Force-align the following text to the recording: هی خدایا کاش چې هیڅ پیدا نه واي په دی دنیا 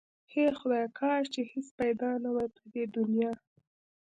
هی 0.31 0.45
خدایا 0.59 0.87
کاش 0.99 1.25
چې 1.33 1.41
هیڅ 1.51 1.67
پیدا 1.79 2.09
نه 2.23 2.29
واي 2.35 2.47
په 2.55 2.63
دی 2.71 2.83
دنیا 2.97 3.31